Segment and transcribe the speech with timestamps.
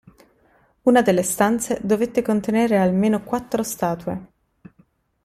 [0.81, 4.29] Una delle stanze dovette contenere almeno quattro statue.